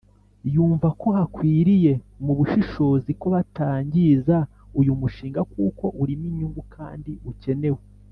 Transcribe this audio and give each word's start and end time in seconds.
yumva 0.53 0.87
ko 1.01 1.07
hakwiriye 1.17 1.93
mu 2.25 2.33
bushishozi 2.37 3.11
ko 3.19 3.25
batangiza 3.35 4.37
uyu 4.79 4.91
mushinga 5.01 5.41
kuko 5.53 5.85
urimo 6.01 6.25
inyungu 6.31 6.61
kandi 6.75 7.11
ukenewe. 7.31 7.81